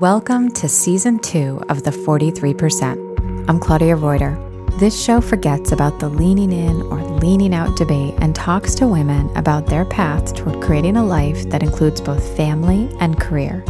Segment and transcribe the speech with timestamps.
[0.00, 3.48] Welcome to season two of The 43%.
[3.48, 4.38] I'm Claudia Reuter.
[4.78, 9.28] This show forgets about the leaning in or leaning out debate and talks to women
[9.36, 13.64] about their path toward creating a life that includes both family and career.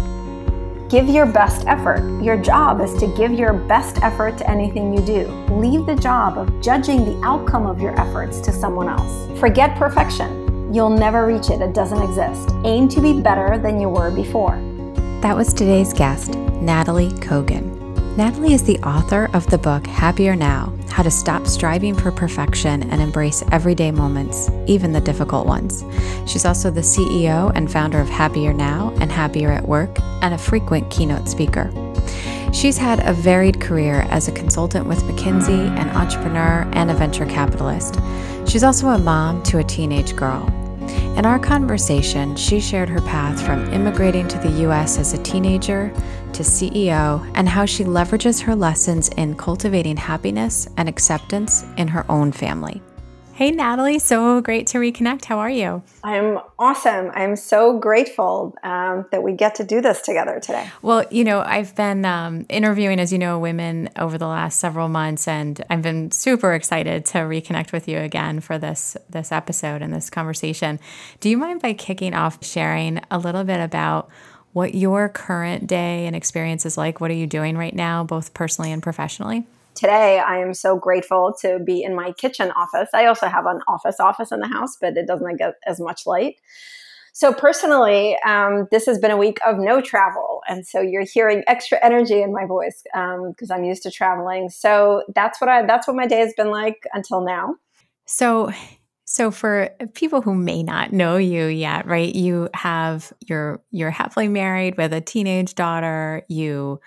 [0.90, 2.02] Give your best effort.
[2.22, 5.28] Your job is to give your best effort to anything you do.
[5.54, 9.40] Leave the job of judging the outcome of your efforts to someone else.
[9.40, 10.74] Forget perfection.
[10.74, 12.50] You'll never reach it, it doesn't exist.
[12.66, 14.67] Aim to be better than you were before.
[15.20, 17.74] That was today's guest, Nataly Kogan.
[18.16, 22.88] Nataly is the author of the book Happier Now How to Stop Striving for Perfection
[22.88, 25.84] and Embrace Everyday Moments, even the difficult ones.
[26.24, 30.38] She's also the CEO and founder of Happier Now and Happier at Work, and a
[30.38, 31.68] frequent keynote speaker.
[32.52, 37.26] She's had a varied career as a consultant with McKinsey, an entrepreneur, and a venture
[37.26, 37.98] capitalist.
[38.46, 40.48] She's also a mom to a teenage girl.
[41.16, 45.92] In our conversation, she shared her path from immigrating to the US as a teenager
[46.32, 52.04] to CEO and how she leverages her lessons in cultivating happiness and acceptance in her
[52.10, 52.80] own family.
[53.38, 55.26] Hey, Nataly, so great to reconnect.
[55.26, 55.80] How are you?
[56.02, 57.12] I'm awesome.
[57.14, 60.68] I'm so grateful um, that we get to do this together today.
[60.82, 64.88] Well, you know, I've been um, interviewing, as you know, women over the last several
[64.88, 69.82] months, and I've been super excited to reconnect with you again for this this episode
[69.82, 70.80] and this conversation.
[71.20, 74.10] Do you mind by kicking off sharing a little bit about
[74.52, 77.00] what your current day and experience is like?
[77.00, 79.46] What are you doing right now, both personally and professionally?
[79.78, 82.88] Today I am so grateful to be in my kitchen office.
[82.92, 86.06] I also have an office office in the house, but it doesn't get as much
[86.06, 86.40] light.
[87.12, 91.42] So personally, um, this has been a week of no travel, and so you're hearing
[91.46, 94.50] extra energy in my voice because um, I'm used to traveling.
[94.50, 97.56] So that's what I that's what my day has been like until now.
[98.06, 98.52] So
[99.04, 102.14] so for people who may not know you yet, right?
[102.14, 106.22] You have you're you're happily married with a teenage daughter.
[106.28, 106.78] You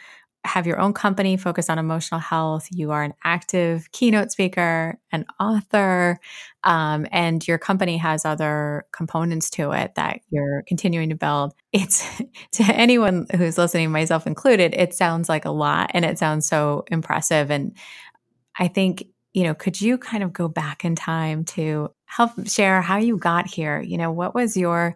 [0.43, 2.67] have your own company focused on emotional health.
[2.71, 6.19] You are an active keynote speaker, an author,
[6.63, 11.53] um, and your company has other components to it that you're continuing to build.
[11.71, 12.21] It's
[12.53, 16.85] to anyone who's listening, myself included, it sounds like a lot and it sounds so
[16.87, 17.51] impressive.
[17.51, 17.77] And
[18.57, 22.81] I think, you know, could you kind of go back in time to help share
[22.81, 23.79] how you got here?
[23.79, 24.95] You know, what was your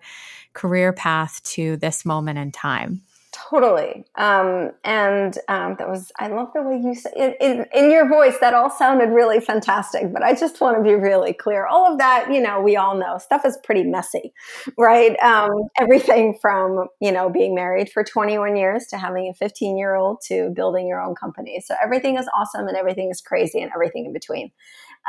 [0.53, 3.03] career path to this moment in time?
[3.35, 4.05] Totally.
[4.15, 8.07] Um, and um, that was, I love the way you said it in, in, your
[8.07, 8.35] voice.
[8.39, 10.13] That all sounded really fantastic.
[10.13, 11.65] But I just want to be really clear.
[11.65, 14.33] All of that, you know, we all know stuff is pretty messy,
[14.77, 15.19] right?
[15.19, 19.95] Um, everything from, you know, being married for 21 years to having a 15 year
[19.95, 21.61] old to building your own company.
[21.65, 24.51] So everything is awesome and everything is crazy and everything in between.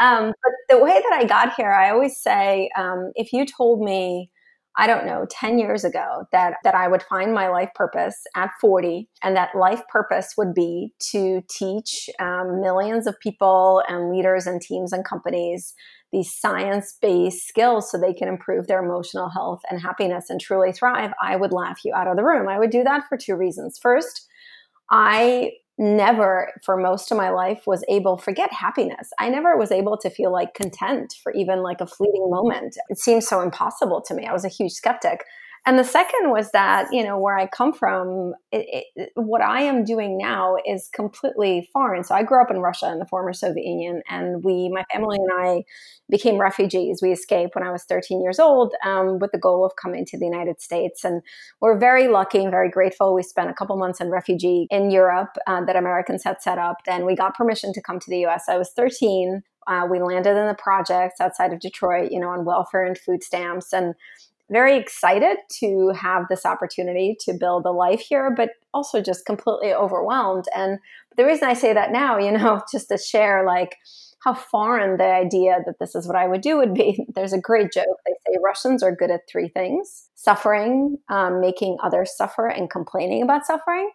[0.01, 3.81] Um, but the way that I got here, I always say, um, if you told
[3.81, 4.31] me,
[4.79, 8.51] I don't know, 10 years ago that, that I would find my life purpose at
[8.61, 14.47] 40 and that life purpose would be to teach um, millions of people and leaders
[14.47, 15.73] and teams and companies
[16.13, 20.73] these science based skills so they can improve their emotional health and happiness and truly
[20.73, 22.49] thrive, I would laugh you out of the room.
[22.49, 23.79] I would do that for two reasons.
[23.81, 24.27] First,
[24.91, 29.11] I never for most of my life was able forget happiness.
[29.19, 32.77] I never was able to feel like content for even like a fleeting moment.
[32.89, 34.27] It seems so impossible to me.
[34.27, 35.25] I was a huge skeptic
[35.67, 39.63] and the second was that, you know, where I come from, it, it, what I
[39.63, 42.05] am doing now is completely foreign.
[42.05, 45.19] So I grew up in Russia in the former Soviet Union, and we, my family
[45.19, 45.65] and I,
[46.09, 47.01] became refugees.
[47.03, 50.17] We escaped when I was 13 years old um, with the goal of coming to
[50.17, 51.05] the United States.
[51.05, 51.21] And
[51.61, 53.13] we're very lucky and very grateful.
[53.13, 56.77] We spent a couple months in refugee in Europe uh, that Americans had set up.
[56.87, 58.45] Then we got permission to come to the US.
[58.49, 59.43] I was 13.
[59.67, 63.25] Uh, we landed in the projects outside of Detroit, you know, on welfare and food
[63.25, 63.73] stamps.
[63.73, 63.95] And
[64.51, 69.73] very excited to have this opportunity to build a life here, but also just completely
[69.73, 70.45] overwhelmed.
[70.55, 70.79] And
[71.17, 73.77] the reason I say that now, you know, just to share like
[74.21, 77.07] how foreign the idea that this is what I would do would be.
[77.15, 77.87] There's a great joke.
[78.07, 83.23] They say Russians are good at three things suffering, um, making others suffer, and complaining
[83.23, 83.91] about suffering.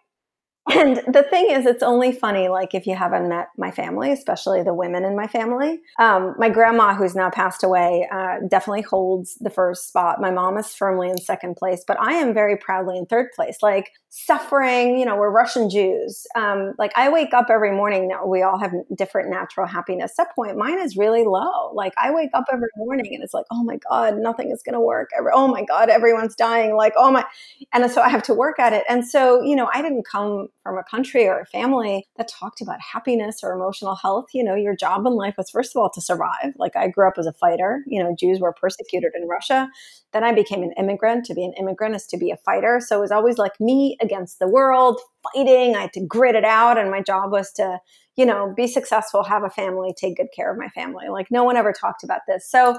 [0.70, 4.62] And the thing is, it's only funny, like if you haven't met my family, especially
[4.62, 5.80] the women in my family.
[5.98, 10.20] Um, my grandma, who's now passed away, uh, definitely holds the first spot.
[10.20, 13.58] My mom is firmly in second place, but I am very proudly in third place.
[13.60, 16.26] Like suffering, you know, we're Russian Jews.
[16.36, 18.08] Um, like I wake up every morning.
[18.08, 20.56] Now we all have different natural happiness set point.
[20.58, 21.72] Mine is really low.
[21.72, 24.74] Like I wake up every morning and it's like, oh my god, nothing is going
[24.74, 25.08] to work.
[25.18, 26.76] Every, oh my god, everyone's dying.
[26.76, 27.24] Like oh my,
[27.72, 28.84] and so I have to work at it.
[28.86, 32.60] And so you know, I didn't come from a country or a family that talked
[32.60, 34.26] about happiness or emotional health.
[34.32, 36.54] You know, your job in life was, first of all, to survive.
[36.56, 37.82] Like I grew up as a fighter.
[37.86, 39.68] You know, Jews were persecuted in Russia.
[40.12, 41.24] Then I became an immigrant.
[41.26, 42.80] To be an immigrant is to be a fighter.
[42.80, 45.00] So it was always like me against the world,
[45.34, 45.74] fighting.
[45.74, 46.78] I had to grit it out.
[46.78, 47.78] And my job was to,
[48.16, 51.08] you know, be successful, have a family, take good care of my family.
[51.08, 52.48] Like no one ever talked about this.
[52.48, 52.78] So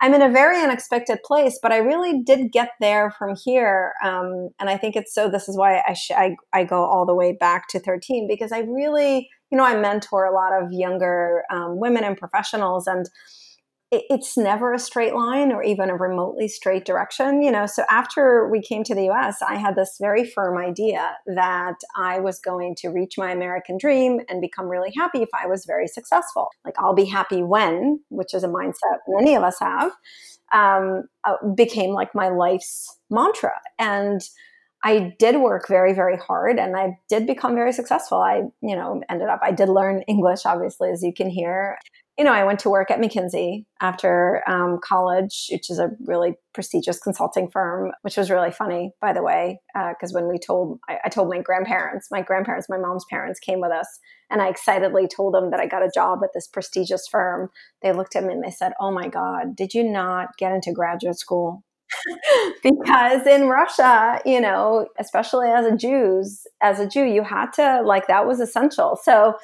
[0.00, 3.94] I'm in a very unexpected place, but I really did get there from here.
[4.04, 7.04] Um, and I think it's so, this is why I, sh- I, I, go all
[7.04, 10.70] the way back to 13 because I really, you know, I mentor a lot of
[10.70, 12.86] younger um, women and professionals.
[12.86, 13.06] And
[13.90, 17.66] it, it's never a straight line or even a remotely straight direction, you know.
[17.66, 22.20] So after we came to the US, I had this very firm idea that I
[22.20, 25.88] was going to reach my American dream and become really happy if I was very
[25.88, 26.48] successful.
[26.64, 29.92] Like, I'll be happy when, which is a mindset many of us have,
[30.52, 33.52] um, uh, became like my life's mantra.
[33.78, 34.20] And
[34.84, 38.18] I did work very, very hard and I did become very successful.
[38.18, 41.78] I, you know, ended up, I did learn English, obviously, as you can hear
[42.18, 46.34] you know, I went to work at McKinsey after um, college, which is a really
[46.52, 50.80] prestigious consulting firm, which was really funny, by the way, because uh, when we told,
[50.88, 53.86] I, I, told my grandparents, my grandparents, my mom's parents came with us,
[54.30, 57.50] and I excitedly told them that I got a job at this prestigious firm.
[57.82, 60.72] They looked at me and they said, "Oh my God, did you not get into
[60.72, 61.62] graduate school?"
[62.62, 67.82] because in Russia, you know, especially as a Jews, as a Jew, you had to
[67.82, 68.98] like that was essential.
[69.02, 69.36] So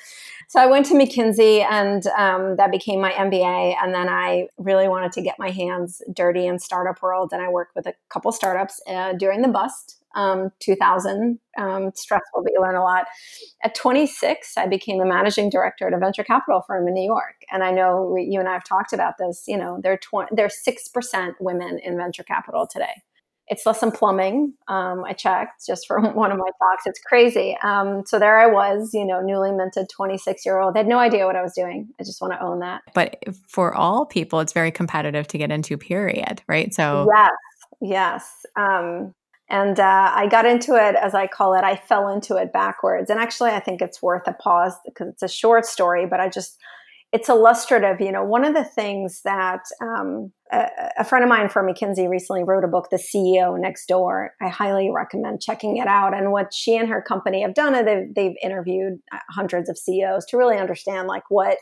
[0.49, 3.77] so I went to McKinsey and um, that became my MBA.
[3.83, 7.31] And then I really wanted to get my hands dirty in startup world.
[7.33, 10.04] And I worked with a couple startups uh, during the bust.
[10.15, 13.07] Um, 2000 um, stressful but you learn a lot
[13.63, 17.35] at 26 i became a managing director at a venture capital firm in new york
[17.51, 19.99] and i know we, you and i have talked about this you know there are
[19.99, 23.03] 20, there are 6% women in venture capital today
[23.49, 24.55] it's less than plumbing.
[24.69, 26.87] Um, I checked just for one of my talks.
[26.87, 27.57] It's crazy.
[27.63, 30.77] Um, so there I was, you know, newly minted 26 year old.
[30.77, 31.89] I had no idea what I was doing.
[32.01, 32.83] I just want to own that.
[32.95, 36.43] But for all people, it's very competitive to get into, period.
[36.49, 36.73] Right.
[36.73, 37.31] So, yes,
[37.81, 38.31] yes.
[38.57, 39.15] Um,
[39.51, 43.11] and uh, I got into it, as I call it, I fell into it backwards.
[43.11, 46.31] And actually, I think it's worth a pause because it's a short story, but I
[46.31, 46.59] just,
[47.13, 48.01] it's illustrative.
[48.01, 50.67] You know, one of the things that um, a,
[50.99, 54.33] a, friend of mine from McKinsey recently wrote a book, The CEO Next Door.
[54.41, 56.17] I highly recommend checking it out.
[56.17, 60.25] And what she and her company have done, they've, they've interviewed uh, hundreds of CEOs
[60.27, 61.59] to really understand like what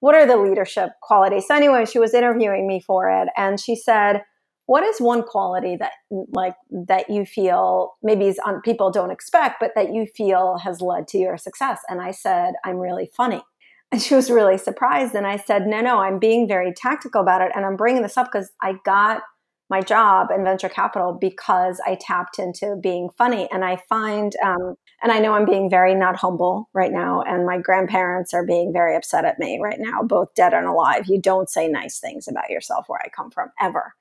[0.00, 1.46] what are the leadership qualities.
[1.48, 4.22] So anyway, she was interviewing me for it, and she said,
[4.68, 5.92] "What is one quality that
[6.32, 10.80] like that you feel maybe is on, people don't expect, but that you feel has
[10.80, 13.42] led to your success?" And I said, "I'm really funny."
[13.90, 15.14] And she was really surprised.
[15.14, 17.52] And I said, no, no, I'm being very tactical about it.
[17.54, 19.22] And I'm bringing this up because I got
[19.70, 23.48] my job in venture capital because I tapped into being funny.
[23.52, 27.22] And I find, um, and I know I'm being very not humble right now.
[27.22, 31.06] And my grandparents are being very upset at me right now, both dead and alive.
[31.06, 33.94] You don't say nice things about yourself where I come from ever.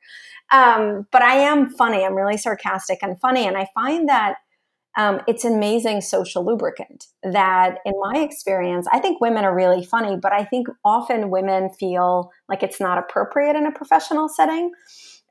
[0.52, 2.06] Um, but I am funny.
[2.06, 3.46] I'm really sarcastic and funny.
[3.46, 4.38] And I find that
[4.98, 9.86] um, it's an amazing social lubricant that in my experience i think women are really
[9.86, 14.72] funny but i think often women feel like it's not appropriate in a professional setting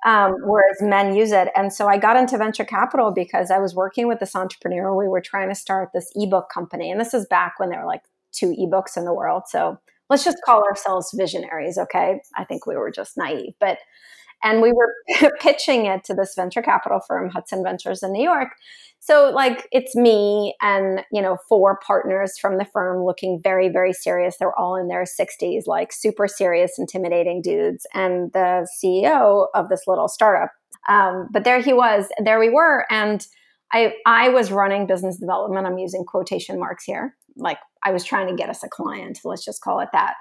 [0.04, 1.48] um, whereas men use it.
[1.56, 4.94] And so i got into venture capital because i was working with this entrepreneur.
[4.94, 6.90] We were trying to start this ebook company.
[6.90, 8.02] And this is back when there were like
[8.32, 9.44] two ebooks in the world.
[9.46, 9.78] So
[10.10, 12.20] let's just call ourselves visionaries okay?
[12.36, 13.54] I think we were just naive.
[13.58, 13.78] But
[14.42, 14.94] and we were
[15.40, 18.48] pitching it to this venture capital firm hudson ventures in new york
[19.00, 23.92] so like it's me and you know four partners from the firm looking very very
[23.92, 24.36] serious.
[24.38, 27.86] They're all in their 60s like super serious intimidating dudes.
[27.94, 30.50] And the ceo of this little startup
[30.88, 32.86] um, but there he was there we were.
[32.90, 33.26] And
[33.72, 35.66] i i was running business development.
[35.66, 37.16] I'm using quotation marks here.
[37.36, 40.14] Like i was trying to get us a client let's just call it that.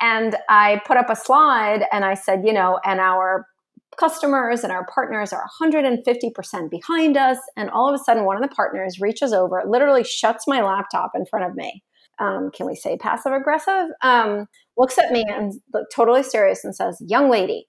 [0.00, 3.46] And i put up a slide and i said you know and our
[3.98, 7.38] customers and our partners are 150% behind us.
[7.56, 11.12] And all of a sudden, one of the partners reaches over, literally shuts my laptop
[11.14, 11.82] in front of me.
[12.18, 13.88] Um, can we say passive aggressive?
[14.02, 15.54] Um, looks at me and
[15.94, 17.68] totally serious and says, Young lady,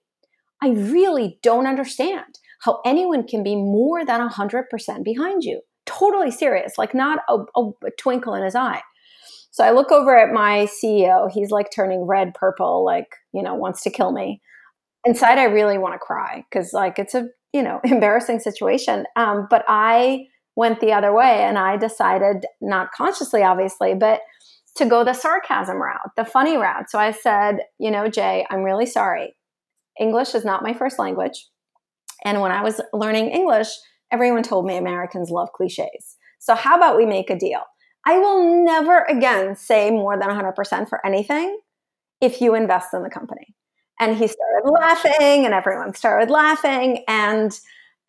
[0.62, 5.62] I really don't understand how anyone can be more than 100% behind you.
[5.86, 8.81] Totally serious, like not a, a, a twinkle in his eye.
[9.51, 11.31] So I look over at my CEO.
[11.31, 14.41] He's like turning red, purple, like, you know, wants to kill me
[15.06, 19.06] inside I really want to cry because like it's a you know embarrassing situation.
[19.16, 20.25] Um, but I
[20.56, 24.22] went the other way and I decided not consciously, obviously, but
[24.75, 26.89] to go the sarcasm route, the funny route.
[26.89, 29.36] So I said, you know, Jay, I'm really sorry.
[30.00, 31.48] English is not my first language.
[32.25, 33.68] And when I was learning English,
[34.12, 36.18] everyone told me Americans love cliches.
[36.39, 37.62] So how about we make a deal?
[38.06, 41.60] I will never again say more than 100% for anything
[42.22, 43.56] if you invest in the company.
[44.00, 47.04] And he started laughing, and everyone started laughing.
[47.08, 47.51] And,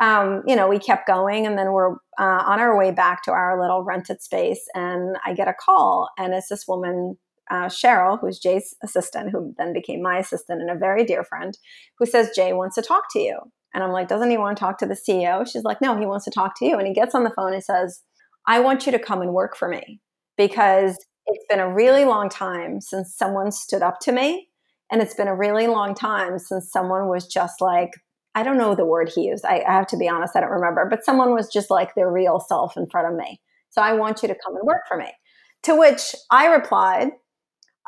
[0.01, 1.47] um, you know, we kept going.
[1.47, 4.67] And then we're uh, on our way back to our little rented space.
[4.75, 7.17] And I get a call, and it's this woman,
[7.51, 11.57] uh, Cheryl, who's Jay's assistant, who then became my assistant and a very dear friend,
[11.99, 13.39] who says, Jay wants to talk to you.
[13.75, 15.51] And I'm like, doesn't he want to talk to the CEO?
[15.51, 16.79] She's like, no, he wants to talk to you.
[16.79, 18.03] And he gets on the phone and says,
[18.47, 20.01] I want you to come and work for me
[20.37, 24.48] because it's been a really long time since someone stood up to me.
[24.91, 27.91] And it's been a really long time since someone was just like,
[28.35, 29.45] I don't know the word he used.
[29.45, 32.11] I, I have to be honest, I don't remember, but someone was just like their
[32.11, 33.41] real self in front of me.
[33.71, 35.13] So I want you to come and work for me.
[35.65, 37.11] To which I replied,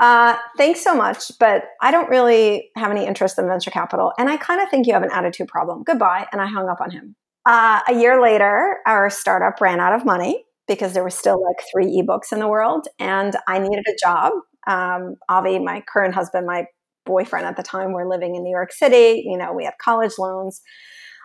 [0.01, 4.13] uh, thanks so much, but I don't really have any interest in venture capital.
[4.19, 5.83] And I kind of think you have an attitude problem.
[5.85, 6.27] Goodbye.
[6.33, 7.17] And I hung up on him.
[7.47, 11.65] Uh, a year later, our startup ran out of money because there were still like
[11.71, 14.33] three ebooks in the world and I needed a job.
[14.67, 16.67] Um, Avi, my current husband, my
[17.07, 19.23] boyfriend at the time, were living in New York City.
[19.27, 20.61] You know, we had college loans.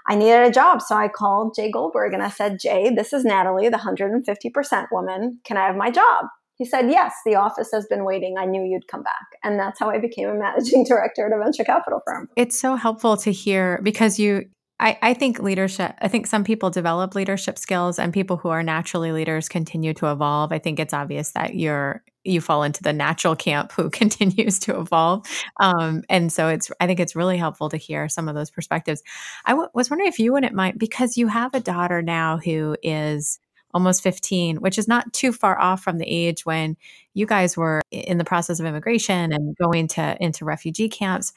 [0.07, 0.81] I needed a job.
[0.81, 5.39] So I called Jay Goldberg and I said, Jay, this is Nataly, the 150% woman.
[5.43, 6.25] Can I have my job?
[6.57, 8.35] He said, Yes, the office has been waiting.
[8.37, 9.25] I knew you'd come back.
[9.43, 12.29] And that's how I became a managing director at a venture capital firm.
[12.35, 14.45] It's so helpful to hear because you
[14.79, 18.63] I, I think leadership, I think some people develop leadership skills and people who are
[18.63, 20.51] naturally leaders continue to evolve.
[20.51, 24.77] I think it's obvious that you're, you fall into the natural camp who continues to
[24.77, 25.25] evolve.
[25.61, 29.01] Um, and so it's, I think it's really helpful to hear some of those perspectives.
[29.45, 32.75] I w- was wondering if you wouldn't mind, because you have a daughter now who
[32.83, 33.39] is
[33.73, 36.75] almost 15, which is not too far off from the age when
[37.13, 41.33] you guys were in the process of immigration and going to into refugee camps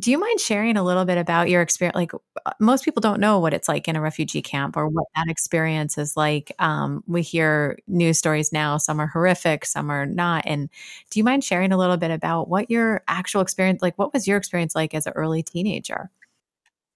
[0.00, 1.94] do you mind sharing a little bit about your experience?
[1.94, 2.12] Like,
[2.46, 5.28] uh, most people don't know what it's like in a refugee camp or what that
[5.28, 6.52] experience is like.
[6.58, 10.44] Um, we hear news stories now, some are horrific, some are not.
[10.46, 10.70] And
[11.10, 14.26] do you mind sharing a little bit about what your actual experience, like, what was
[14.26, 16.10] your experience like as an early teenager?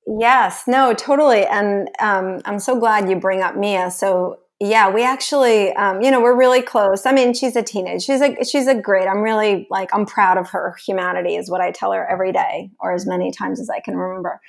[0.07, 1.47] Yes, no, totally.
[1.47, 3.91] And um, I'm so glad you bring up Mia.
[3.91, 7.05] So yeah, we actually, um, you know, we're really close.
[7.05, 8.03] I mean, she's a teenage.
[8.03, 9.07] She's a she's a great.
[9.07, 12.71] I'm really like I'm proud of her humanity is what I tell her every day,
[12.81, 14.41] or as many times as I can remember.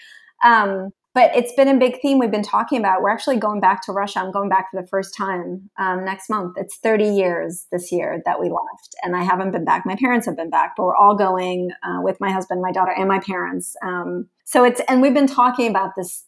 [0.42, 3.02] Um, but it's been a big theme we've been talking about.
[3.02, 4.20] We're actually going back to Russia.
[4.20, 6.54] I'm going back for the first time um, next month.
[6.58, 9.86] It's 30 years this year that we left, and I haven't been back.
[9.86, 12.94] My parents have been back, but we're all going uh, with my husband, my daughter,
[12.98, 13.76] and my parents.
[13.84, 16.24] Um, so it's and we've been talking about this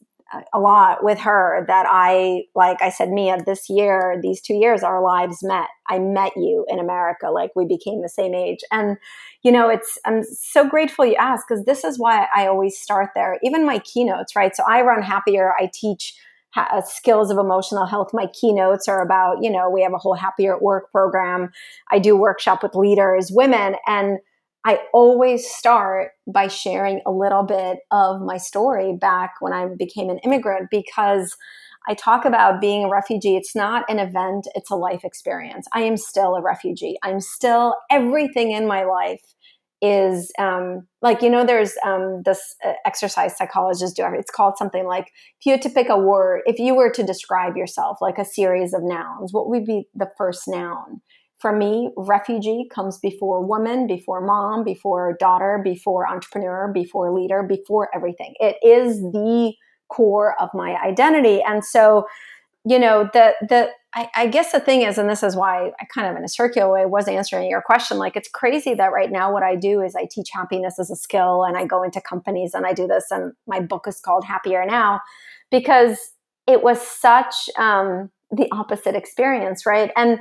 [0.54, 4.84] a lot with her that I, like I said, Mia, this year, these two years,
[4.84, 5.68] our lives met.
[5.88, 7.30] I met you in America.
[7.30, 8.60] Like we became the same age.
[8.72, 8.98] And,
[9.44, 13.12] you know, it's, I'm so grateful you asked because this is why I always start
[13.16, 13.40] there.
[13.44, 14.56] Even my keynotes, right?
[14.56, 15.54] So I run Happier.
[15.60, 16.14] I teach
[16.56, 18.10] uh, skills of emotional health.
[18.14, 21.52] My keynotes are about, you know, we have a whole Happier at Work program.
[21.92, 24.20] I do workshop with leaders, women, and
[24.68, 30.10] I always start by sharing a little bit of my story back when I became
[30.10, 31.38] an immigrant because
[31.88, 33.38] I talk about being a refugee.
[33.38, 35.68] It's not an event, it's a life experience.
[35.74, 36.98] I am still a refugee.
[37.02, 39.22] I'm still everything in my life
[39.82, 44.86] is um, like you know there's um, this uh, exercise psychologists do it's called something
[44.86, 48.18] like if you had to pick a word if you were to describe yourself like
[48.18, 51.00] a series of nouns what would be the first noun
[51.40, 57.90] for me, refugee comes before woman, before mom, before daughter, before entrepreneur, before leader, before
[57.94, 58.34] everything.
[58.40, 59.54] It is the
[59.90, 61.42] core of my identity.
[61.48, 62.08] And so,
[62.66, 65.86] you know, the the I, I, guess the thing is, and this is why I
[65.92, 67.98] kind of in a circular way was answering your question.
[67.98, 70.96] Like it's crazy that right now what I do is I teach happiness as a
[70.96, 74.26] skill and I go into companies and I do this and my book is called
[74.26, 75.00] Happier Now
[75.50, 75.98] because
[76.46, 79.92] it was such um, the opposite experience, right?
[79.96, 80.20] And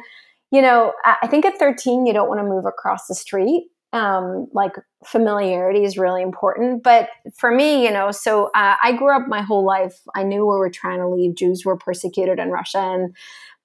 [0.51, 3.69] you know, I think at 13, you don't want to move across the street.
[3.93, 4.73] Um, like
[5.05, 6.83] familiarity is really important.
[6.83, 10.01] But for me, you know, so uh, I grew up my whole life.
[10.15, 11.35] I knew we were trying to leave.
[11.35, 13.17] Jews were persecuted in Russia, and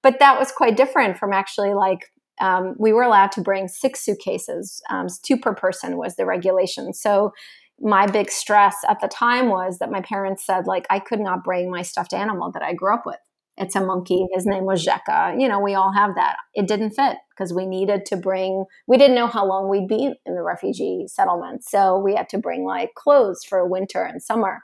[0.02, 4.00] but that was quite different from actually like um, we were allowed to bring six
[4.00, 6.94] suitcases, um, two per person was the regulation.
[6.94, 7.32] So
[7.80, 11.44] my big stress at the time was that my parents said like I could not
[11.44, 13.18] bring my stuffed animal that I grew up with.
[13.62, 14.26] It's a monkey.
[14.34, 15.40] His name was Zheka.
[15.40, 16.36] You know, we all have that.
[16.54, 20.12] It didn't fit because we needed to bring, we didn't know how long we'd be
[20.26, 21.62] in the refugee settlement.
[21.64, 24.62] So we had to bring like clothes for winter and summer.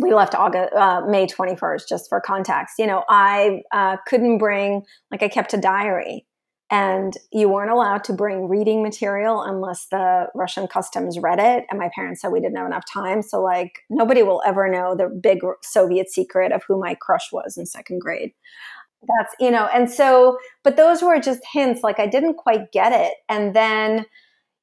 [0.00, 2.74] We left August, uh, May 21st, just for context.
[2.78, 6.24] You know, I uh, couldn't bring, like, I kept a diary
[6.70, 11.64] and you weren't allowed to bring reading material unless the Russian customs read it.
[11.70, 13.22] And my parents said we didn't have enough time.
[13.22, 17.56] So, like, nobody will ever know the big Soviet secret of who my crush was
[17.56, 18.32] in second grade.
[19.02, 21.82] That's, you know, and so, but those were just hints.
[21.82, 23.14] Like I didn't quite get it.
[23.28, 24.04] And then,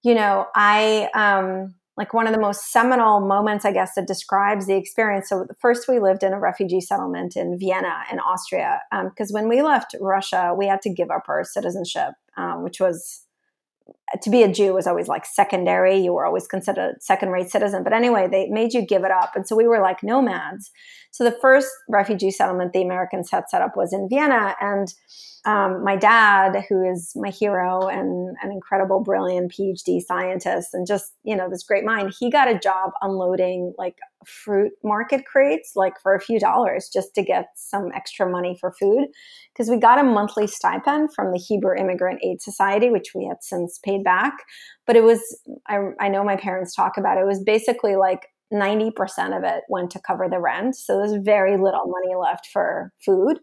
[0.04, 4.68] you know, I, um, like one of the most seminal moments, I guess, that describes
[4.68, 5.30] the experience.
[5.30, 9.48] So, first, we lived in a refugee settlement in Vienna, in Austria, because um, when
[9.48, 13.25] we left Russia, we had to give up our citizenship, um, which was
[14.22, 15.98] to be a Jew was always like secondary.
[15.98, 17.84] You were always considered second rate citizen.
[17.84, 19.36] But anyway, they made you give it up.
[19.36, 20.72] And so we were like nomads.
[21.12, 24.56] So the first refugee settlement the Americans had set up was in Vienna.
[24.60, 24.94] And
[25.46, 31.14] um, my dad, who is my hero and an incredible, brilliant PhD scientist and just,
[31.24, 35.94] you know, this great mind, he got a job unloading like fruit market crates, like
[36.02, 39.08] for a few dollars just to get some extra money for food.
[39.54, 43.38] Because we got a monthly stipend from the Hebrew Immigrant Aid Society, which we had
[43.42, 44.34] since paid back.
[44.88, 45.22] But it was,
[45.68, 49.64] I, I know my parents talk about it, it was basically like 90% of it
[49.70, 50.76] went to cover the rent.
[50.76, 53.40] So there's very little money left for food.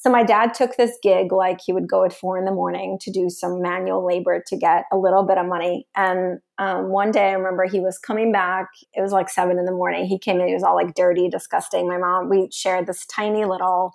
[0.00, 2.98] So my dad took this gig, like he would go at four in the morning
[3.02, 5.86] to do some manual labor to get a little bit of money.
[5.94, 8.68] And um, one day I remember he was coming back.
[8.94, 10.06] It was like seven in the morning.
[10.06, 11.86] He came in, he was all like dirty, disgusting.
[11.86, 13.92] My mom, we shared this tiny little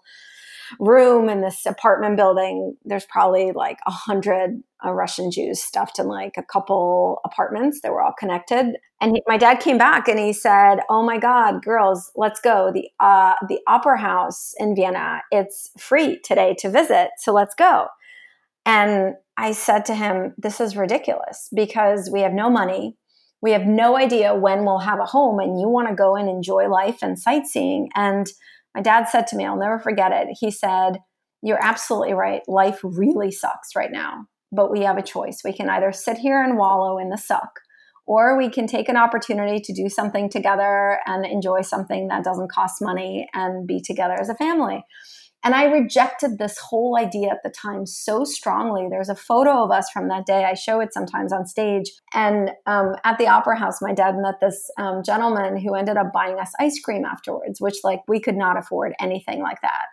[0.80, 2.76] room in this apartment building.
[2.84, 7.82] There's probably like a hundred uh, Russian Jews stuffed in like a couple apartments.
[7.82, 8.76] that were all connected.
[9.02, 12.72] And he, my dad came back and he said, "Oh my God, girls, let's go.
[12.74, 15.22] the uh, The Opera House in Vienna.
[15.32, 17.88] It's free today to visit, so let's go."
[18.66, 22.98] And I said to him, "This is ridiculous because we have no money."
[23.42, 26.28] We have no idea when we'll have a home, and you want to go and
[26.28, 27.90] enjoy life and sightseeing.
[27.94, 28.26] And
[28.76, 30.28] my dad said to me, I'll never forget it.
[30.40, 31.00] He said,
[31.42, 32.42] You're absolutely right.
[32.48, 35.42] Life really sucks right now, but we have a choice.
[35.44, 37.62] We can either sit here and wallow in the suck,
[38.06, 42.52] or we can take an opportunity to do something together and enjoy something that doesn't
[42.52, 44.84] cost money and be together as a family.
[45.46, 48.88] And I rejected this whole idea at the time so strongly.
[48.90, 50.44] There's a photo of us from that day.
[50.44, 51.92] I show it sometimes on stage.
[52.16, 56.12] And um, at the Opera House, my dad met this um, gentleman who ended up
[56.12, 59.86] buying us ice cream afterwards, which, like, we could not afford anything like that.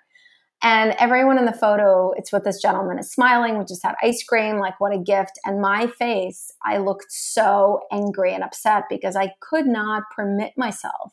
[0.62, 3.58] And everyone in the photo, it's what this gentleman is smiling.
[3.58, 5.38] We just had ice cream, like, what a gift.
[5.44, 11.12] And my face, I looked so angry and upset because I could not permit myself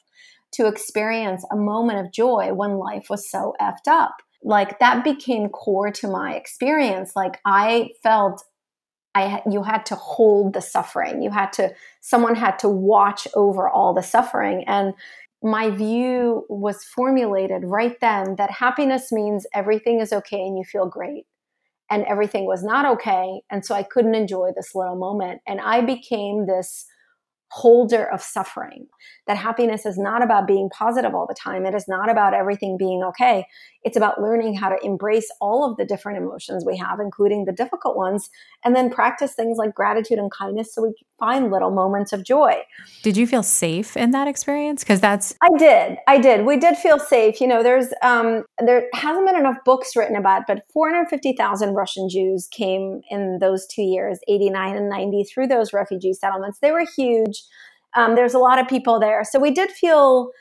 [0.51, 5.49] to experience a moment of joy when life was so effed up like that became
[5.49, 7.15] core to my experience.
[7.15, 8.43] Like i felt
[9.15, 11.21] i you had to hold the suffering.
[11.21, 14.63] You had to someone had to watch over all the suffering.
[14.67, 14.93] And
[15.41, 20.87] my view was formulated right then that happiness means everything is okay and you feel
[20.87, 21.25] great.
[21.91, 23.41] And everything was not okay.
[23.49, 25.41] And so i couldn't enjoy this little moment.
[25.47, 26.85] And i became this
[27.51, 28.87] holder of suffering.
[29.27, 31.65] That happiness is not about being positive all the time.
[31.65, 33.45] It is not about everything being okay.
[33.83, 37.51] It's about learning how to embrace all of the different emotions we have, including the
[37.51, 38.29] difficult ones,
[38.63, 42.61] and then practice things like gratitude and kindness so we find little moments of joy.
[43.03, 44.83] Did you feel safe in that experience?
[44.83, 45.97] Because that's I did.
[46.07, 46.45] I did.
[46.45, 47.41] We did feel safe.
[47.41, 52.09] You know, there's um there hasn't been enough books written about, it, but 450,000 Russian
[52.09, 56.59] Jews came in those two years, 89 and 90, through those refugee settlements.
[56.61, 57.43] They were huge.
[57.95, 59.23] Um, there's a lot of people there.
[59.23, 60.31] So we did feel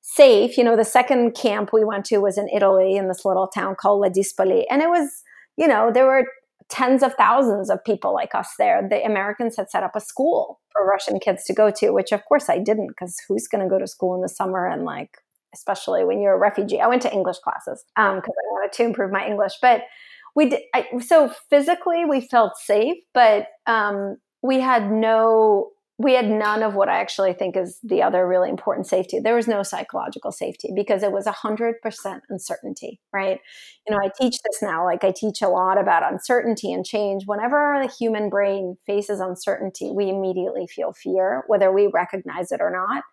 [0.00, 0.56] safe.
[0.56, 3.74] You know, the second camp we went to was in Italy in this little town
[3.74, 4.64] called Ladispoli.
[4.70, 5.22] And it was,
[5.56, 6.26] you know, there were
[6.68, 8.86] tens of thousands of people like us there.
[8.88, 12.24] The Americans had set up a school for Russian kids to go to, which of
[12.24, 15.18] course I didn't because who's going to go to school in the summer and like,
[15.54, 16.80] especially when you're a refugee.
[16.80, 19.52] I went to English classes because um, I wanted to improve my English.
[19.60, 19.82] But
[20.34, 26.28] we did, I, so physically we felt safe, but um, we had no we had
[26.28, 29.20] none of what I actually think is the other really important safety.
[29.20, 31.74] There was no psychological safety because it was 100%
[32.28, 33.38] uncertainty, right?
[33.86, 37.24] You know, I teach this now, like I teach a lot about uncertainty and change.
[37.26, 42.72] Whenever the human brain faces uncertainty, we immediately feel fear, whether we recognize it or
[42.72, 43.04] not.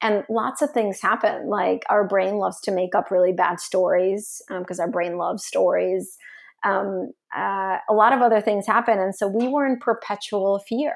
[0.00, 1.48] And lots of things happen.
[1.48, 5.44] Like our brain loves to make up really bad stories because um, our brain loves
[5.44, 6.16] stories.
[6.62, 9.00] Um, uh, a lot of other things happen.
[9.00, 10.94] And so we were in perpetual fear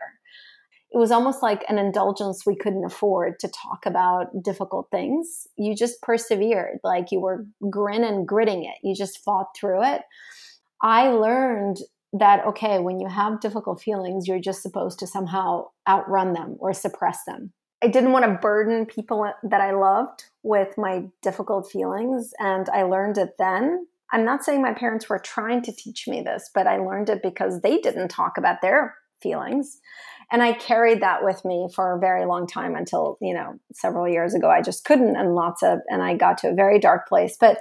[0.90, 5.46] it was almost like an indulgence we couldn't afford to talk about difficult things.
[5.56, 8.76] You just persevered, like you were grin and gritting it.
[8.82, 10.02] You just fought through it.
[10.82, 11.78] I learned
[12.14, 16.72] that, okay, when you have difficult feelings, you're just supposed to somehow outrun them or
[16.72, 17.52] suppress them.
[17.82, 22.32] I didn't want to burden people that I loved with my difficult feelings.
[22.38, 23.86] And I learned it then.
[24.10, 27.22] I'm not saying my parents were trying to teach me this, but I learned it
[27.22, 29.80] because they didn't talk about their feelings
[30.30, 34.08] and i carried that with me for a very long time until you know several
[34.08, 34.50] years ago.
[34.50, 37.36] I just couldn't and lots of and i got to a very dark place.
[37.38, 37.58] But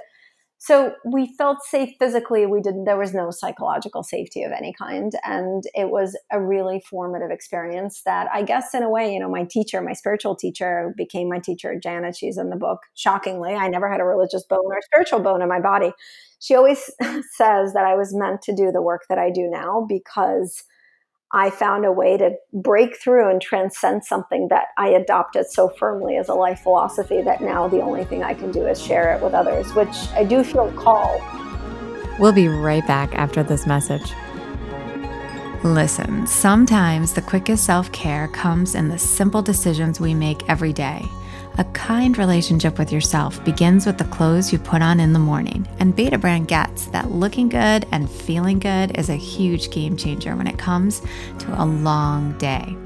[0.60, 2.44] so we felt safe physically.
[2.44, 5.12] We didn't there was no psychological safety of any kind.
[5.24, 9.30] And it was a really formative experience that i guess in a way you know
[9.30, 13.54] my teacher my spiritual teacher became my teacher janet she's in the book shockingly.
[13.54, 15.92] I never had a religious bone or spiritual bone in my body.
[16.40, 16.78] She always
[17.36, 20.64] says that i was meant to do the work that i do now because
[21.32, 26.16] I found a way to break through and transcend something that I adopted so firmly
[26.16, 29.22] as a life philosophy that now the only thing I can do is share it
[29.22, 31.20] with others, which I do feel called.
[32.18, 34.10] We'll be right back after this message.
[35.64, 41.04] Listen, sometimes the quickest self care comes in the simple decisions we make every day.
[41.58, 45.66] A kind relationship with yourself begins with the clothes you put on in the morning,
[45.80, 50.46] and Betabrand gets that looking good and feeling good is a huge game changer when
[50.46, 51.02] it comes
[51.40, 52.76] to a long day.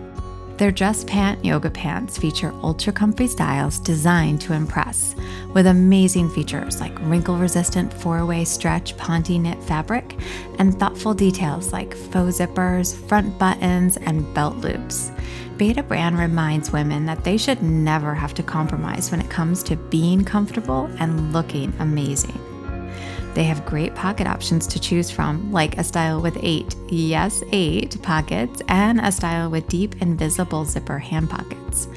[0.62, 5.16] Their Dress Pant Yoga Pants feature ultra comfy styles designed to impress,
[5.55, 10.16] with amazing features like wrinkle resistant four way stretch Ponte knit fabric
[10.61, 15.11] and thoughtful details like faux zippers, front buttons, and belt loops.
[15.57, 20.25] Betabrand reminds women that they should never have to compromise when it comes to being
[20.25, 22.52] comfortable and looking amazing.
[23.35, 28.01] They have great pocket options to choose from, like a style with eight, yes, eight
[28.03, 31.88] pockets, and a style with deep invisible zipper hand pockets.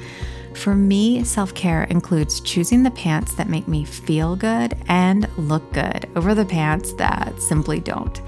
[0.56, 5.70] For me, self care includes choosing the pants that make me feel good and look
[5.72, 8.20] good over the pants that simply don't.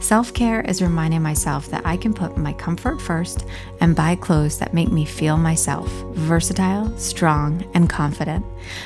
[0.00, 3.46] Self care is reminding myself that I can put my comfort first
[3.80, 8.44] and buy clothes that make me feel myself versatile, strong, and confident.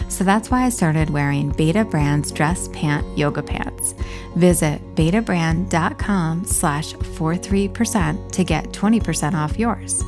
[0.09, 3.95] So that's why I started wearing Betabrand's dress pant yoga pants.
[4.37, 10.05] Visit betabrand.com slash 43% to get 20% off yours.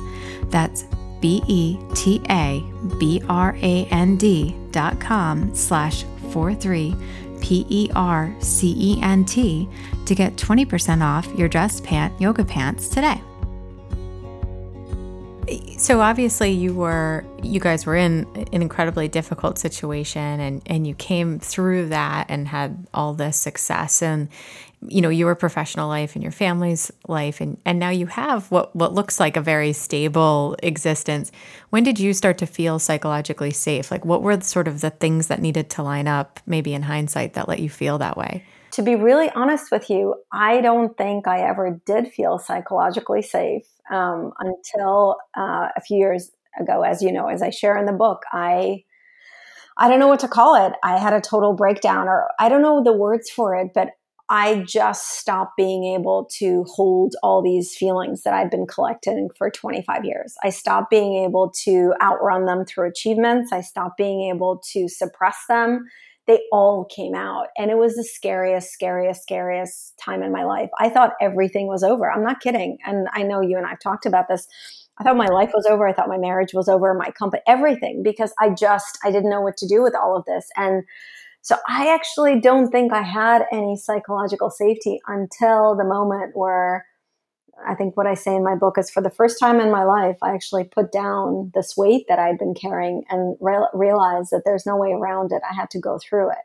[0.50, 0.84] That's
[1.22, 2.62] B E T A
[2.98, 6.94] B R A N D dot com slash 43
[7.40, 9.68] P E R C E N T
[10.04, 13.22] to get 20% off your dress pant yoga pants today.
[15.76, 20.94] So obviously you were you guys were in an incredibly difficult situation and and you
[20.94, 24.28] came through that and had all this success and
[24.86, 28.74] you know your professional life and your family's life and and now you have what
[28.76, 31.32] what looks like a very stable existence.
[31.70, 33.90] When did you start to feel psychologically safe?
[33.90, 37.34] Like what were sort of the things that needed to line up maybe in hindsight
[37.34, 41.26] that let you feel that way to be really honest with you i don't think
[41.26, 46.30] i ever did feel psychologically safe um, until uh, a few years
[46.60, 48.82] ago as you know as i share in the book i
[49.78, 50.74] I don't know what to call it.
[50.84, 53.88] I had a total breakdown, or I don't know the words for it, but
[54.28, 59.50] I just stopped being able to hold all these feelings that I've been collecting for
[59.50, 60.34] 25 years.
[60.42, 63.52] I stopped being able to outrun them through achievements.
[63.52, 65.84] I stopped being able to suppress them.
[66.26, 67.48] They all came out.
[67.58, 70.70] And it was the scariest, scariest, scariest time in my life.
[70.78, 72.10] I thought everything was over.
[72.10, 72.78] I'm not kidding.
[72.86, 74.46] And I know you and I've talked about this.
[74.98, 75.88] I thought my life was over.
[75.88, 79.40] I thought my marriage was over, my company, everything, because I just, I didn't know
[79.40, 80.48] what to do with all of this.
[80.56, 80.84] And
[81.40, 86.86] so I actually don't think I had any psychological safety until the moment where
[87.72, 89.84] I think what I say in my book is for the first time in my
[89.84, 94.42] life, I actually put down this weight that I'd been carrying and re- realized that
[94.44, 95.42] there's no way around it.
[95.48, 96.44] I had to go through it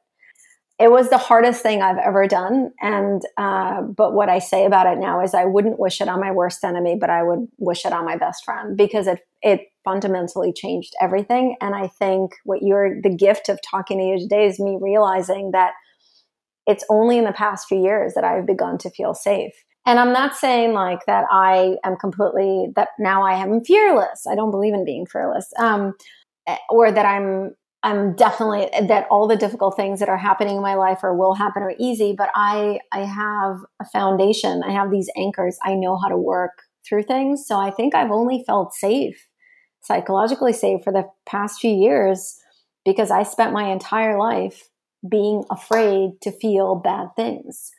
[0.80, 2.72] it was the hardest thing I've ever done.
[2.82, 6.20] And, uh, but what I say about it now is I wouldn't wish it on
[6.20, 9.62] my worst enemy, but I would wish it on my best friend because it, it
[9.84, 11.56] fundamentally changed everything.
[11.62, 15.52] And I think what you're, the gift of talking to you today is me realizing
[15.52, 15.74] that
[16.68, 19.54] it's only in the past few years that I've begun to feel safe.
[19.88, 24.28] And I'm not saying like that I am completely, that now I am fearless.
[24.30, 25.52] I don't believe in being fearless.
[25.58, 25.94] Um,
[26.46, 30.62] eh, or that I'm I'm definitely that all the difficult things that are happening in
[30.62, 34.62] my life or will happen are easy, but I I have a foundation.
[34.68, 35.58] I have these anchors.
[35.64, 37.46] I know how to work through things.
[37.48, 39.30] So I think I've only felt safe,
[39.84, 42.38] psychologically safe for the past few years
[42.84, 44.70] because I spent my entire life
[45.10, 47.72] being afraid to feel bad things.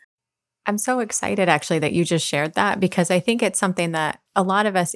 [0.68, 4.20] I'm so excited actually that you just shared that because I think it's something that
[4.36, 4.94] a lot of us,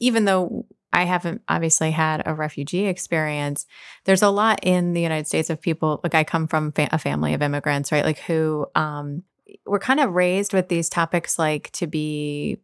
[0.00, 3.64] even though I haven't obviously had a refugee experience.
[4.04, 6.98] There's a lot in the United States of people, like I come from fa- a
[6.98, 8.04] family of immigrants, right?
[8.04, 9.22] Like who um,
[9.64, 12.58] were kind of raised with these topics like to be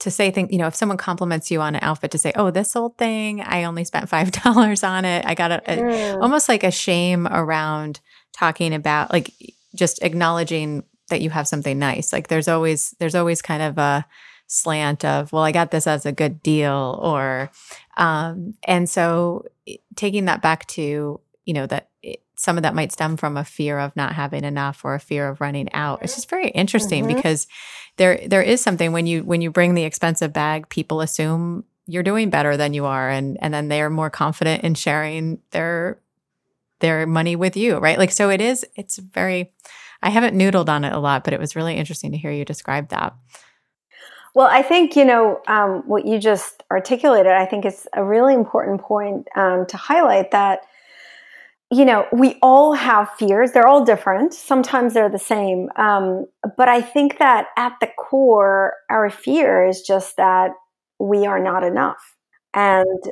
[0.00, 2.50] to say things, you know, if someone compliments you on an outfit to say, oh,
[2.50, 5.24] this old thing, I only spent $5 on it.
[5.24, 8.00] I got a, a almost like a shame around
[8.34, 9.30] talking about like
[9.74, 12.12] just acknowledging that you have something nice.
[12.12, 14.06] Like there's always, there's always kind of a,
[14.48, 17.50] slant of, well, I got this as a good deal, or,
[17.96, 19.44] um, and so
[19.96, 21.88] taking that back to, you know, that
[22.36, 25.28] some of that might stem from a fear of not having enough or a fear
[25.28, 26.00] of running out.
[26.02, 27.16] It's just very interesting mm-hmm.
[27.16, 27.46] because
[27.96, 32.02] there there is something when you when you bring the expensive bag, people assume you're
[32.02, 35.98] doing better than you are and and then they're more confident in sharing their
[36.80, 37.98] their money with you, right?
[37.98, 39.52] Like so it is it's very
[40.02, 42.44] I haven't noodled on it a lot, but it was really interesting to hear you
[42.44, 43.14] describe that.
[44.34, 48.34] Well, I think, you know, um, what you just articulated, I think is a really
[48.34, 50.60] important point um, to highlight that,
[51.70, 53.52] you know, we all have fears.
[53.52, 54.34] They're all different.
[54.34, 55.70] Sometimes they're the same.
[55.76, 60.50] Um, but I think that at the core, our fear is just that
[60.98, 62.14] we are not enough.
[62.52, 63.02] And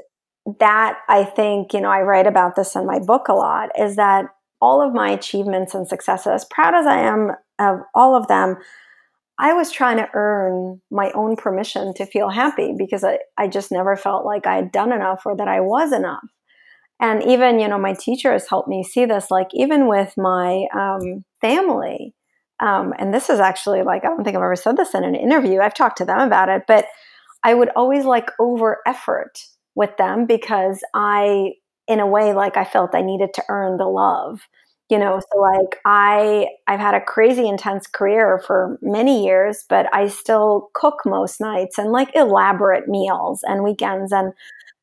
[0.61, 3.97] that I think, you know, I write about this in my book a lot is
[3.97, 4.27] that
[4.65, 8.57] all of my achievements and successes, proud as I am of all of them,
[9.39, 13.71] I was trying to earn my own permission to feel happy because I, I just
[13.71, 16.25] never felt like I had done enough or that I was enough.
[16.99, 21.25] And even, you know, my teachers helped me see this, like even with my um,
[21.43, 22.15] family.
[22.59, 25.15] Um, and this is actually like, I don't think I've ever said this in an
[25.15, 25.61] interview.
[25.61, 26.87] I've talked to them about it, but
[27.43, 29.41] I would always like over effort
[29.75, 31.55] with them because I,
[31.87, 34.41] in a way, like I felt I needed to earn the love
[34.91, 39.87] you know so like i i've had a crazy intense career for many years but
[39.95, 44.33] i still cook most nights and like elaborate meals and weekends and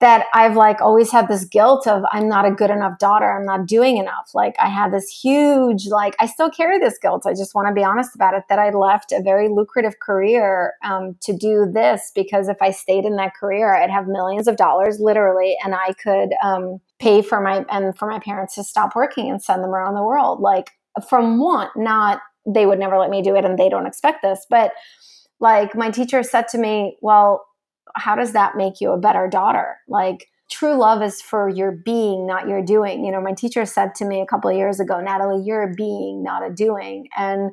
[0.01, 3.31] that I've like always had this guilt of I'm not a good enough daughter.
[3.31, 4.31] I'm not doing enough.
[4.33, 7.27] Like I had this huge, like I still carry this guilt.
[7.27, 10.73] I just want to be honest about it that I left a very lucrative career
[10.83, 14.57] um, to do this because if I stayed in that career, I'd have millions of
[14.57, 18.95] dollars literally, and I could um, pay for my and for my parents to stop
[18.95, 20.39] working and send them around the world.
[20.39, 20.71] Like
[21.09, 24.45] from want, not they would never let me do it, and they don't expect this,
[24.49, 24.71] but
[25.39, 27.43] like my teacher said to me, well
[27.95, 29.77] how does that make you a better daughter?
[29.87, 33.05] Like, true love is for your being, not your doing.
[33.05, 35.73] You know, my teacher said to me a couple of years ago, Nataly, you're a
[35.73, 37.07] being, not a doing.
[37.17, 37.51] And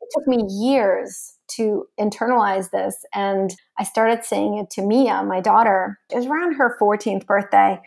[0.00, 2.96] it took me years to internalize this.
[3.14, 5.98] And I started saying it to Mia, my daughter.
[6.10, 7.80] It was around her 14th birthday.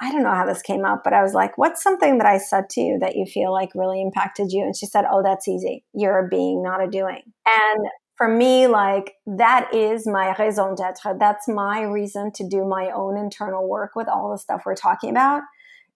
[0.00, 2.38] I don't know how this came up, but I was like, what's something that I
[2.38, 4.62] said to you that you feel like really impacted you?
[4.62, 5.84] And she said, oh, that's easy.
[5.94, 7.22] You're a being, not a doing.
[7.46, 11.16] And for me, like that is my raison d'etre.
[11.18, 15.10] That's my reason to do my own internal work with all the stuff we're talking
[15.10, 15.42] about,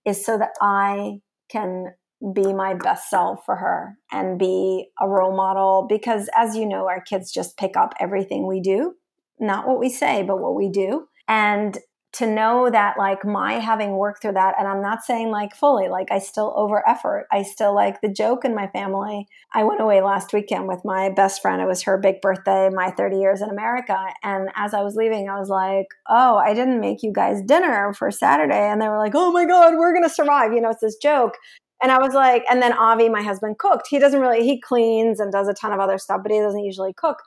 [0.06, 1.94] is so that I can
[2.34, 5.86] be my best self for her and be a role model.
[5.88, 8.94] Because as you know, our kids just pick up everything we do,
[9.38, 11.06] not what we say, but what we do.
[11.28, 11.78] And
[12.12, 15.88] to know that like my having worked through that and i'm not saying like fully
[15.88, 19.80] like i still over effort i still like the joke in my family i went
[19.80, 23.40] away last weekend with my best friend it was her big birthday my 30 years
[23.40, 27.12] in america and as i was leaving i was like oh i didn't make you
[27.12, 30.60] guys dinner for saturday and they were like oh my god we're gonna survive you
[30.60, 31.36] know it's this joke
[31.82, 33.86] and I was like, and then Avi, my husband, cooked.
[33.88, 36.62] He doesn't really, he cleans and does a ton of other stuff, but he doesn't
[36.62, 37.22] usually cook.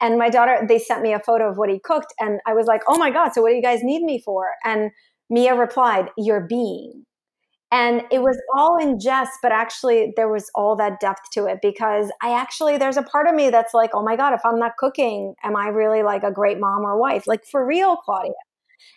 [0.00, 2.12] And my daughter, they sent me a photo of what he cooked.
[2.20, 4.52] And I was like, oh my God, so what do you guys need me for?
[4.64, 4.90] And
[5.30, 7.04] Mia replied, You're being.
[7.72, 11.58] And it was all in jest, but actually there was all that depth to it
[11.60, 14.58] because I actually, there's a part of me that's like, oh my God, if I'm
[14.58, 17.26] not cooking, am I really like a great mom or wife?
[17.26, 18.32] Like for real, Claudia.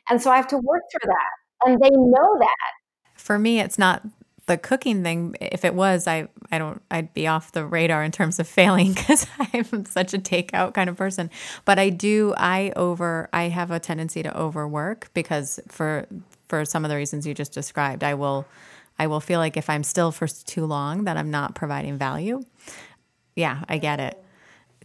[0.08, 1.66] And so I have to work through that.
[1.66, 2.72] And they know that.
[3.16, 4.04] For me, it's not
[4.50, 8.12] the cooking thing, if it was, I I don't I'd be off the radar in
[8.12, 11.30] terms of failing because I'm such a takeout kind of person.
[11.66, 16.08] But I do I over I have a tendency to overwork because for
[16.48, 18.46] for some of the reasons you just described, I will
[18.98, 22.44] I will feel like if I'm still for too long that I'm not providing value.
[23.36, 24.22] Yeah, I get it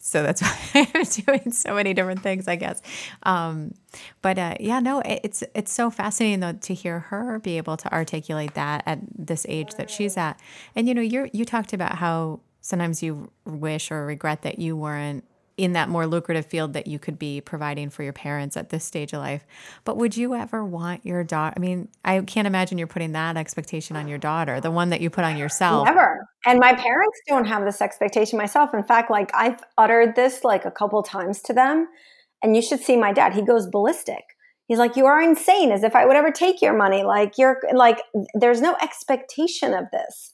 [0.06, 0.42] so that's
[0.74, 2.82] why I'm doing so many different things, I guess.
[3.22, 3.72] Um,
[4.20, 7.90] but uh, yeah, no, it's it's so fascinating though to hear her be able to
[7.92, 10.38] articulate that at this age that she's at.
[10.76, 14.76] And you know, you you talked about how sometimes you wish or regret that you
[14.76, 15.24] weren't
[15.56, 18.84] in that more lucrative field that you could be providing for your parents at this
[18.84, 19.46] stage of life.
[19.84, 21.54] But would you ever want your daughter?
[21.56, 25.00] I mean, I can't imagine you're putting that expectation on your daughter, the one that
[25.00, 25.86] you put on yourself.
[25.86, 26.26] Never.
[26.44, 28.74] And my parents don't have this expectation myself.
[28.74, 31.88] In fact, like I've uttered this like a couple times to them,
[32.42, 33.32] and you should see my dad.
[33.34, 34.24] He goes ballistic.
[34.66, 37.04] He's like, "You are insane," as if I would ever take your money.
[37.04, 38.00] Like you're like,
[38.34, 40.32] there's no expectation of this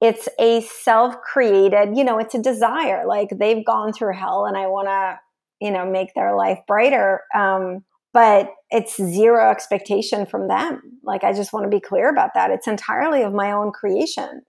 [0.00, 4.66] it's a self-created you know it's a desire like they've gone through hell and i
[4.66, 5.18] want to
[5.64, 10.80] you know make their life brighter um, but it's zero expectation from them.
[11.04, 12.50] Like i just want to be clear about that.
[12.50, 14.42] It's entirely of my own creation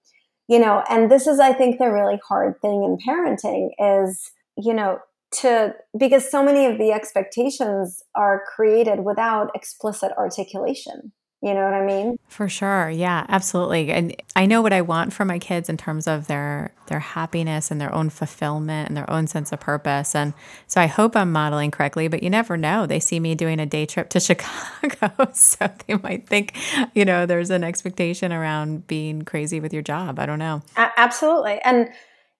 [0.51, 4.73] you know and this is i think the really hard thing in parenting is you
[4.73, 4.99] know
[5.31, 11.73] to because so many of the expectations are created without explicit articulation You know what
[11.73, 12.19] I mean?
[12.27, 12.88] For sure.
[12.91, 13.89] Yeah, absolutely.
[13.89, 17.71] And I know what I want for my kids in terms of their their happiness
[17.71, 20.13] and their own fulfillment and their own sense of purpose.
[20.13, 20.34] And
[20.67, 22.86] so I hope I'm modeling correctly, but you never know.
[22.86, 26.56] They see me doing a day trip to Chicago, so they might think,
[26.93, 30.19] you know, there's an expectation around being crazy with your job.
[30.19, 30.62] I don't know.
[30.77, 31.60] A- absolutely.
[31.63, 31.89] And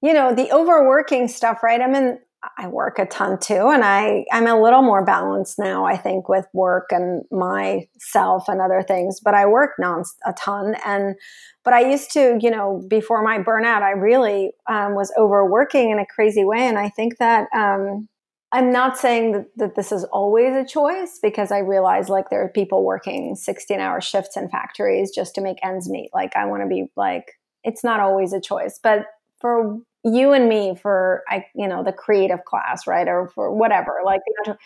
[0.04, 1.82] you know, the overworking stuff, right?
[1.82, 2.20] I mean,
[2.58, 5.86] I work a ton too, and I I'm a little more balanced now.
[5.86, 10.76] I think with work and myself and other things, but I work non a ton.
[10.86, 11.16] And
[11.64, 16.00] but I used to, you know, before my burnout, I really um, was overworking in
[16.00, 18.08] a crazy way, and I think that um,
[18.52, 22.44] I'm not saying that, that this is always a choice because I realize like there
[22.44, 26.10] are people working 16 hour shifts in factories just to make ends meet.
[26.14, 29.06] Like I want to be like it's not always a choice, but
[29.40, 34.00] for you and me for I you know the creative class right or for whatever
[34.04, 34.58] like when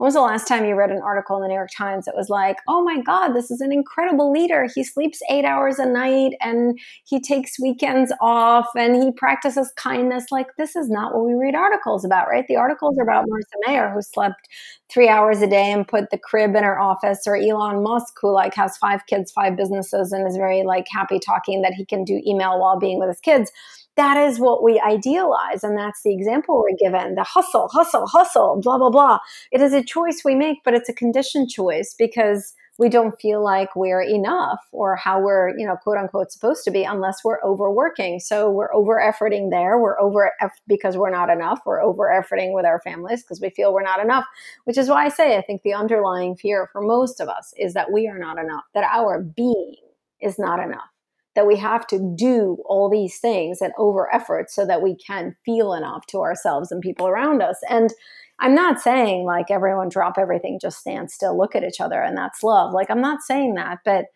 [0.00, 2.28] was the last time you read an article in the New York Times that was
[2.28, 4.66] like, oh my God, this is an incredible leader.
[4.74, 10.26] He sleeps eight hours a night and he takes weekends off and he practices kindness.
[10.32, 12.44] Like, this is not what we read articles about, right?
[12.48, 14.48] The articles are about Marissa Mayer, who slept
[14.90, 18.32] three hours a day and put the crib in her office, or Elon Musk, who
[18.32, 22.04] like has five kids, five businesses, and is very like happy talking that he can
[22.04, 23.50] do email while being with his kids
[23.96, 25.62] that is what we idealize.
[25.62, 29.18] And that's the example we're given the hustle, hustle, hustle, blah, blah, blah.
[29.52, 33.42] It is a choice we make, but it's a conditioned choice because we don't feel
[33.42, 37.40] like we're enough or how we're, you know, quote unquote supposed to be unless we're
[37.44, 38.18] overworking.
[38.18, 39.78] So we're over efforting there.
[39.78, 40.32] We're over
[40.66, 41.60] because we're not enough.
[41.64, 44.24] We're over efforting with our families because we feel we're not enough,
[44.64, 47.74] which is why I say I think the underlying fear for most of us is
[47.74, 49.76] that we are not enough, that our being
[50.20, 50.93] is not enough
[51.34, 55.34] that we have to do all these things and over effort so that we can
[55.44, 57.58] feel enough to ourselves and people around us.
[57.68, 57.92] And
[58.40, 62.16] I'm not saying like everyone drop everything, just stand still, look at each other, and
[62.16, 62.72] that's love.
[62.72, 64.06] Like, I'm not saying that, but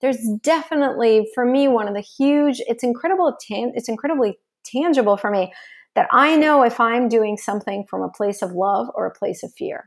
[0.00, 5.52] there's definitely for me one of the huge it's incredible it's incredibly tangible for me
[5.94, 9.42] that i know if i'm doing something from a place of love or a place
[9.42, 9.86] of fear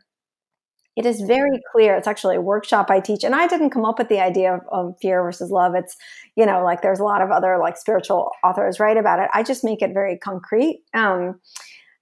[1.02, 1.96] it is very clear.
[1.96, 4.62] It's actually a workshop I teach, and I didn't come up with the idea of,
[4.72, 5.74] of, fear versus love.
[5.74, 5.98] It's,
[6.36, 9.28] you know, like there's a lot of other like spiritual authors write about it.
[9.34, 10.84] I just make it very concrete.
[10.94, 11.40] Um,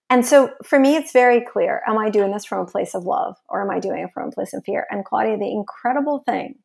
[0.09, 3.05] and so for me, it's very clear: Am I doing this from a place of
[3.05, 4.85] love, or am I doing it from a place of fear?
[4.91, 6.55] And Claudia, the incredible thing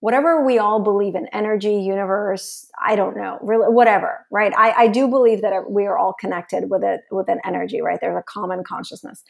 [0.00, 4.52] whatever we all believe in energy universe i don't know really whatever right?
[4.56, 7.98] I, I do believe that we are all connected with it with an energy right?
[8.00, 9.22] There's a common consciousness.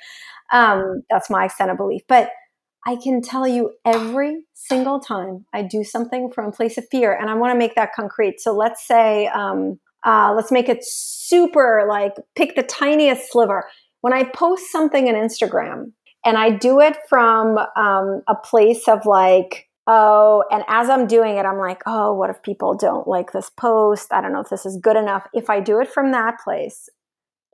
[0.52, 2.02] Um, that's my extent of belief.
[2.09, 2.31] But
[2.87, 7.12] i can tell you every single time i do something from a place of fear
[7.12, 8.40] and i want to make that concrete.
[8.40, 13.68] So let's say um, uh, let's make it super like pick the tiniest sliver.
[14.00, 15.92] When i post something on instagram
[16.24, 21.38] and i do it from um, a place of like oh, and as I'm doing
[21.38, 24.12] it, I'm like, oh, what if people don't like this post?
[24.12, 25.27] I don't know if this is good enough.
[25.33, 26.90] If I do it from that place,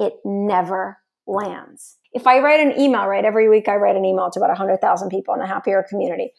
[0.01, 1.97] it never lands.
[2.13, 5.09] If I write an email, right, every week I write an email to about 100,000
[5.09, 6.33] people in the happier community.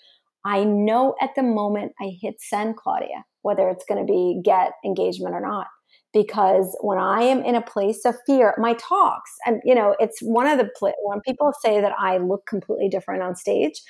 [0.43, 4.73] I know at the moment I hit send, Claudia, whether it's going to be get
[4.83, 5.67] engagement or not.
[6.13, 10.19] Because when I am in a place of fear, my talks, and you know, it's
[10.21, 10.69] one of the,
[11.03, 13.81] when people say that I look completely different on stage,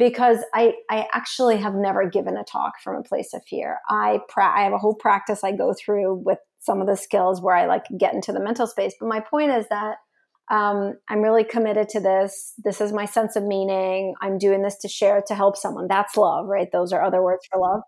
[0.00, 3.78] because I, I actually have never given a talk from a place of fear.
[3.88, 7.40] I pra- I have a whole practice I go through with some of the skills
[7.40, 8.94] where I like get into the mental space.
[8.98, 9.96] But my point is that
[10.50, 12.54] um, I'm really committed to this.
[12.64, 14.14] This is my sense of meaning.
[14.20, 15.86] I'm doing this to share to help someone.
[15.86, 16.68] That's love, right?
[16.72, 17.82] Those are other words for love.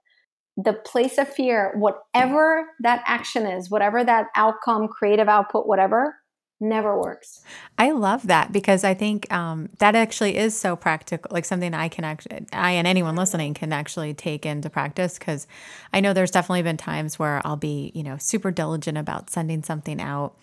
[0.56, 6.14] The place of fear, whatever that action is, whatever that outcome, creative output, whatever,
[6.62, 7.42] never works.
[7.76, 11.88] I love that because I think um, that actually is so practical, like something I
[11.88, 15.18] can actually, I and anyone listening can actually take into practice.
[15.18, 15.46] Because
[15.92, 19.62] I know there's definitely been times where I'll be, you know, super diligent about sending
[19.62, 20.34] something out.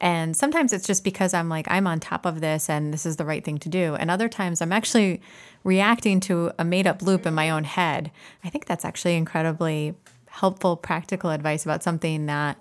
[0.00, 3.16] And sometimes it's just because I'm like, I'm on top of this and this is
[3.16, 3.94] the right thing to do.
[3.94, 5.22] And other times I'm actually
[5.64, 8.10] reacting to a made up loop in my own head.
[8.44, 9.94] I think that's actually incredibly
[10.26, 12.56] helpful, practical advice about something that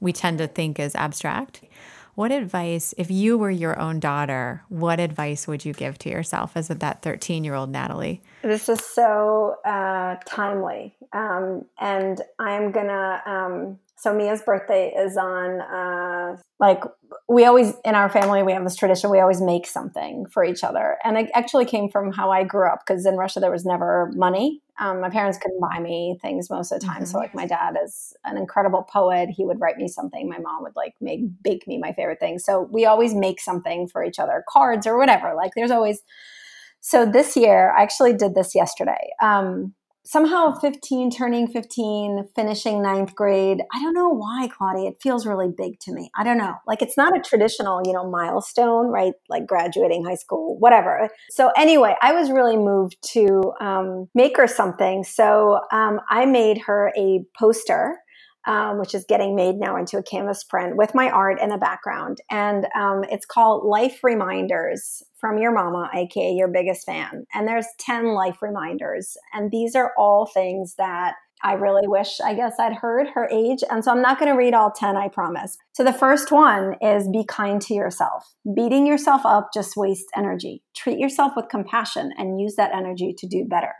[0.00, 1.62] we tend to think is abstract.
[2.14, 6.52] What advice, if you were your own daughter, what advice would you give to yourself
[6.56, 8.20] as that 13 year old Nataly?
[8.42, 10.94] This is so uh, timely.
[11.14, 16.82] Um, and I'm going to um, so Mia's birthday is on uh, like
[17.28, 20.64] we always in our family we have this tradition we always make something for each
[20.64, 20.96] other.
[21.04, 24.10] And it actually came from how i grew up because in russia there was never
[24.16, 24.60] money.
[24.80, 27.02] Um, my parents couldn't buy me things most of the time.
[27.02, 27.04] Mm-hmm.
[27.04, 29.28] so like my dad is an incredible poet.
[29.30, 30.28] He would write me something.
[30.28, 32.40] My mom would like make bake me my favorite thing.
[32.40, 35.34] So we always make something for each other cards or whatever.
[35.36, 36.02] Like there's always
[36.80, 39.10] so this year i actually did this yesterday.
[39.22, 39.74] Um,
[40.12, 43.62] somehow 15 turning 15 finishing ninth grade.
[43.72, 44.90] I don't know why claudia.
[44.90, 46.10] It feels really big to me.
[46.14, 46.56] I don't know.
[46.66, 49.14] Like it's not a traditional you know milestone right?
[49.30, 51.08] Like graduating high school whatever.
[51.30, 55.02] So anyway i was really moved to um, make her something.
[55.02, 57.96] So um, i made her a poster
[58.46, 61.58] um, which is getting made now into a canvas print with my art in the
[61.58, 62.18] background.
[62.30, 67.26] And um, it's called Life Reminders from Your Mama, aka your biggest fan.
[67.32, 69.16] And there's 10 life reminders.
[69.32, 71.14] And these are all things that
[71.44, 73.64] I really wish, I guess, I'd heard her age.
[73.68, 75.56] And so I'm not going to read all 10, I promise.
[75.72, 78.34] So the first one is be kind to yourself.
[78.54, 80.62] Beating yourself up just wastes energy.
[80.76, 83.74] Treat yourself with compassion and use that energy to do better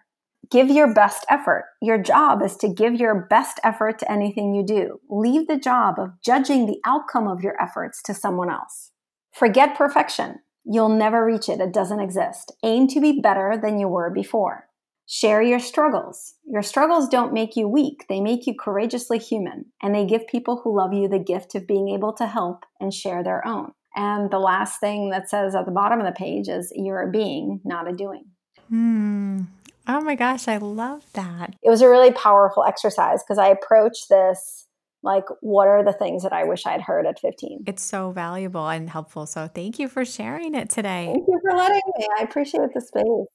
[0.53, 1.65] give your best effort.
[1.81, 5.01] Your job is to give your best effort to anything you do.
[5.09, 8.91] Leave the job of judging the outcome of your efforts to someone else.
[9.33, 10.41] Forget perfection.
[10.65, 11.61] You'll never reach it.
[11.61, 12.53] It doesn't exist.
[12.63, 14.69] Aim to be better than you were before.
[15.07, 16.35] Share your struggles.
[16.45, 18.05] Your struggles don't make you weak.
[18.09, 21.67] They make you courageously human, and they give people who love you the gift of
[21.67, 23.73] being able to help and share their own.
[23.97, 27.11] And the last thing that says at the bottom of the page is you're a
[27.11, 28.25] being, not a doing.
[28.69, 29.41] Hmm.
[29.87, 31.57] Oh my gosh, I love that.
[31.63, 34.67] It was a really powerful exercise because I approached this
[35.03, 37.65] like, what are the things that I wish I'd heard at 15?
[37.67, 39.27] It's so valuable and helpful.
[39.27, 41.11] So thank you for sharing it today.
[41.13, 42.07] Thank you for letting me.
[42.19, 43.27] I appreciate the space.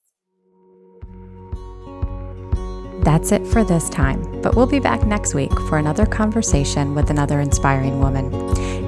[3.04, 7.10] That's it for this time, but we'll be back next week for another conversation with
[7.10, 8.34] another inspiring woman.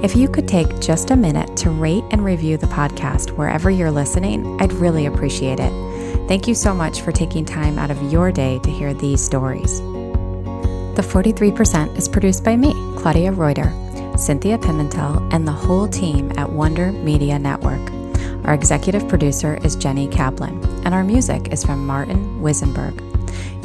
[0.04, 3.92] If you could take just a minute to rate and review the podcast wherever you're
[3.92, 5.89] listening, I'd really appreciate it.
[6.30, 9.80] Thank you so much for taking time out of your day to hear these stories.
[10.96, 13.74] The 43% is produced by me, Claudia Reuter,
[14.16, 17.82] Cynthia Pimentel, and the whole team at Wonder Media Network.
[18.46, 22.94] Our executive producer is Jenny Kaplan, and our music is from Martin Wisenberg.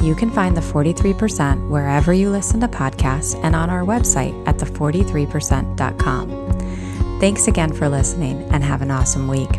[0.03, 4.57] You can find the 43% wherever you listen to podcasts and on our website at
[4.57, 7.19] the43%.com.
[7.19, 9.51] Thanks again for listening and have an awesome week.